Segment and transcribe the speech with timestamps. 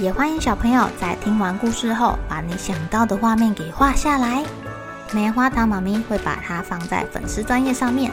[0.00, 4.44] 也欢迎小朋友在听完故事后，把你想到的画面给画下来。
[5.12, 8.10] 棉花糖妈咪会把它放在粉丝专页上面，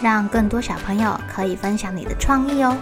[0.00, 2.76] 让更多小朋友可以分享你的创意哦。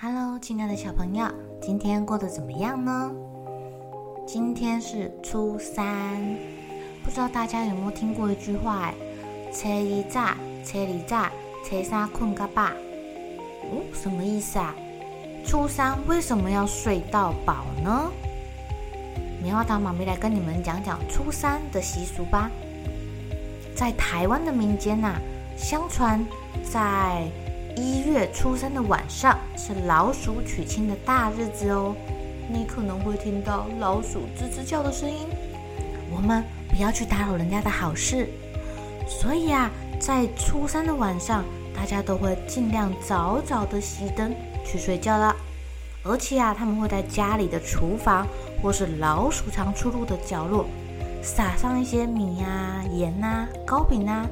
[0.00, 1.26] Hello，亲爱的小朋友，
[1.60, 3.12] 今天过得怎么样呢？
[4.26, 5.84] 今天是初三，
[7.04, 8.90] 不知道大家有没有听过一句话？
[9.52, 10.34] 初二早，
[10.64, 11.28] 初二早，
[11.68, 12.62] 初三困个饱。
[13.64, 14.74] 哦，什么意思啊？
[15.44, 18.12] 初三为什么要睡到饱呢？
[19.42, 22.48] 棉花糖妈咪来跟你们讲讲初三的习俗吧。
[23.74, 25.20] 在台湾的民间呐、啊，
[25.56, 26.24] 相传
[26.62, 27.26] 在
[27.76, 31.96] 一月初三的晚上是老鼠娶亲的大日子哦。
[32.48, 35.26] 你可能会听到老鼠吱吱叫的声音，
[36.14, 38.28] 我们不要去打扰人家的好事。
[39.10, 41.44] 所以啊，在初三的晚上，
[41.74, 44.32] 大家都会尽量早早的熄灯
[44.64, 45.34] 去睡觉了。
[46.04, 48.26] 而且啊，他们会在家里的厨房
[48.62, 50.64] 或是老鼠常出入的角落，
[51.22, 54.24] 撒上一些米呀、盐呐、糕饼呐，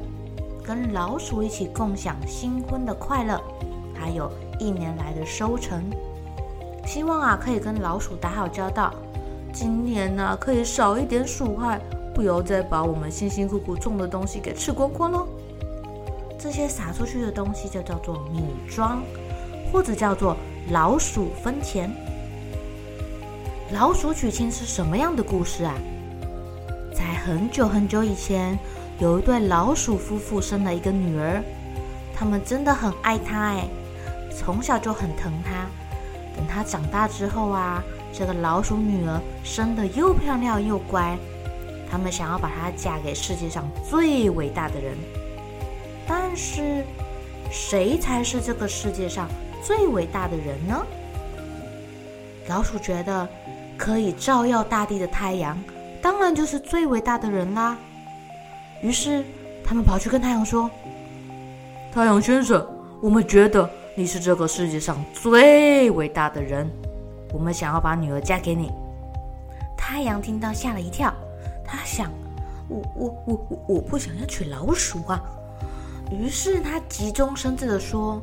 [0.65, 3.39] 跟老鼠一起共享新婚的快乐，
[3.95, 5.83] 还有一年来的收成。
[6.87, 8.95] 希望啊，可以跟老鼠打好交道，
[9.53, 11.79] 今年呢，可以少一点鼠害。
[12.19, 15.28] 不要再把我们辛辛苦苦种的东西给吃光光喽。
[16.36, 19.01] 这些撒出去的东西就叫做米庄，
[19.70, 20.36] 或者叫做
[20.70, 21.89] 老鼠分田。
[23.70, 25.73] 老鼠娶亲是什么样的故事啊？
[26.92, 28.58] 在很久很久以前，
[28.98, 31.40] 有一对老鼠夫妇生了一个女儿，
[32.12, 33.68] 他们真的很爱她哎，
[34.36, 35.67] 从小就很疼她。
[36.36, 37.80] 等她长大之后啊，
[38.12, 41.17] 这个老鼠女儿生得又漂亮又乖。
[41.91, 44.97] 他们想要把她嫁给世界上最伟大的人，
[46.07, 46.85] 但是
[47.51, 49.29] 谁才是这个世界上
[49.63, 50.87] 最伟大的人呢？
[52.49, 53.29] 老鼠觉得
[53.77, 55.59] 可以照耀大地的太阳，
[56.01, 57.77] 当然就是最伟大的人啦。
[58.83, 59.25] 于是
[59.65, 60.70] 他们跑去跟太阳说
[61.93, 62.67] ：“太阳先生，
[63.03, 66.70] 我们觉得你是这个世界上最伟大的人，
[67.33, 68.70] 我们想要把女儿嫁给你。”
[69.77, 71.13] 太阳听到吓了一跳。
[71.98, 72.13] 想，
[72.69, 75.20] 我我我我我不想要娶老鼠啊！
[76.13, 78.23] 于是他急中生智地说：“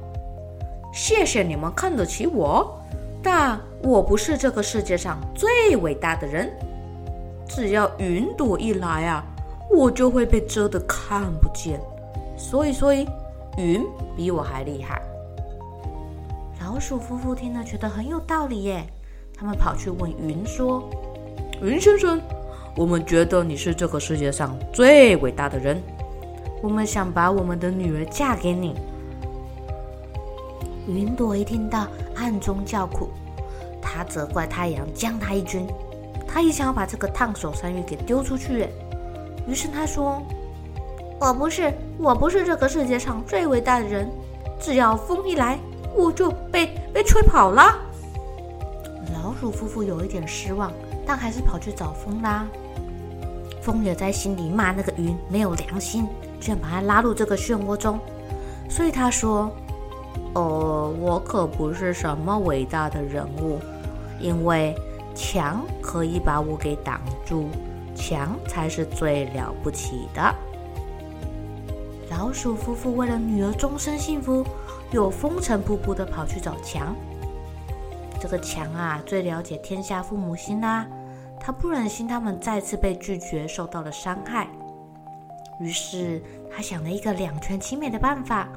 [0.95, 2.79] 谢谢你们看得起我，
[3.21, 6.49] 但我不是这个世界上最伟大的人。
[7.49, 9.21] 只要云朵一来啊，
[9.69, 11.77] 我就会被遮得看不见。
[12.37, 13.05] 所以，所以
[13.57, 13.85] 云
[14.15, 15.01] 比我还厉害。”
[16.63, 18.87] 老鼠夫妇听了觉得很有道理耶，
[19.37, 20.89] 他们跑去问云说
[21.61, 22.21] ：“云先生。”
[22.75, 25.81] 我们觉得你是这个世界上最伟大的人，
[26.61, 28.75] 我们想把我们的女儿嫁给你。
[30.85, 33.09] 云朵一听到，暗中叫苦，
[33.81, 35.65] 他责怪太阳将他一军，
[36.27, 38.67] 他也想要把这个烫手山芋给丢出去。
[39.47, 40.21] 于是他说
[41.17, 44.09] ：“我不是，我不是这个世界上最伟大的人，
[44.59, 45.57] 只要风一来，
[45.95, 47.79] 我就被被吹跑了。”
[49.23, 50.73] 老鼠夫妇有一点失望，
[51.05, 52.45] 但还是跑去找风啦。
[53.65, 56.07] 风也在心里骂那个云没有良心，
[56.39, 57.99] 居然把他拉入这个漩涡中。
[58.69, 59.51] 所以他说
[60.35, 63.59] ：“呃，我可不是什么伟大的人物，
[64.19, 64.75] 因为
[65.15, 67.49] 墙可以把我给挡住，
[67.95, 70.35] 墙才是最了不起的。”
[72.11, 74.45] 老鼠夫妇为了女儿终身幸福，
[74.91, 76.95] 又风尘仆仆的跑去找墙。
[78.19, 80.85] 这个墙啊，最了解天下父母心啦。
[81.45, 84.47] 他不忍心他们再次被拒绝，受到了伤害，
[85.59, 86.19] 于是
[86.49, 88.49] 他想了一个两全其美的办法。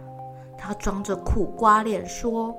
[0.56, 2.56] 他装着苦瓜脸说：“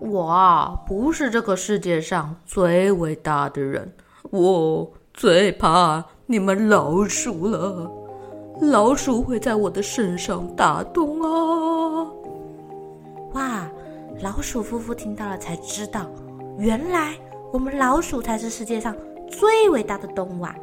[0.00, 3.92] 我啊，不是这个世界上最伟大的人，
[4.30, 7.92] 我最怕你们老鼠了。
[8.62, 12.10] 老鼠会在我的身上打洞啊！”
[13.36, 13.70] 哇，
[14.22, 16.06] 老鼠夫妇听到了才知道，
[16.56, 17.14] 原来
[17.52, 18.96] 我们老鼠才是世界上
[19.30, 20.54] 最伟大的动物啊！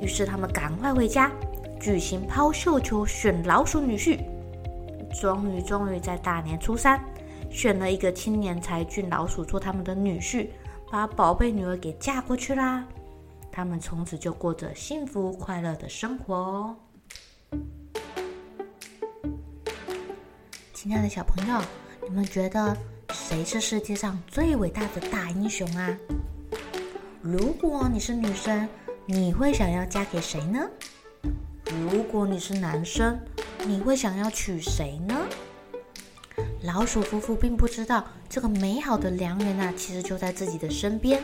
[0.00, 1.32] 于是他们赶快回家，
[1.80, 4.18] 举行抛绣球选老鼠女婿。
[5.18, 7.02] 终于，终于在大年初三
[7.50, 10.48] 选了一个青年才俊老鼠做他们的女婿，
[10.90, 12.84] 把宝贝女儿给嫁过去啦。
[13.50, 16.76] 他们从此就过着幸福快乐的生活哦。
[20.74, 21.58] 亲爱的小朋友，
[22.06, 22.76] 你们觉得
[23.12, 25.96] 谁是世界上最伟大的大英雄啊？
[27.28, 28.68] 如果你是女生，
[29.04, 30.60] 你会想要嫁给谁呢？
[31.90, 33.18] 如果你是男生，
[33.66, 35.26] 你会想要娶谁呢？
[36.62, 41.20] 老鼠夫妇并不知道，这个美好的良缘啊，其实就在自己的身边。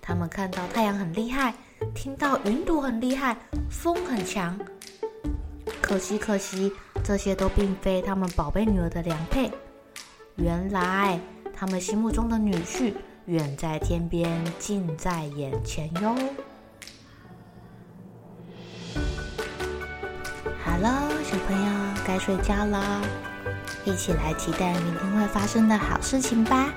[0.00, 1.54] 他们看到太阳很厉害，
[1.94, 3.36] 听到云朵很厉害，
[3.68, 4.58] 风很强。
[5.82, 6.72] 可惜，可惜，
[7.04, 9.50] 这些都并非他们宝贝女儿的良配。
[10.36, 11.20] 原来，
[11.54, 12.94] 他们心目中的女婿
[13.26, 16.14] 远在天边，近在眼前哟。
[20.62, 21.72] 好了，小朋友
[22.06, 23.02] 该睡觉了，
[23.84, 26.72] 一起来期待明天会发生的好事情吧。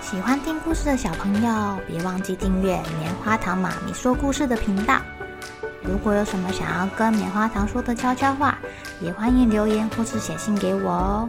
[0.00, 5.02] 喜欢听故事的小朋友，别忘记订阅棉花糖妈咪说故事的频道。
[5.82, 8.58] 如果有什么想要跟棉花糖说的悄悄话，
[9.02, 11.28] 也欢迎留言或是写信给我哦。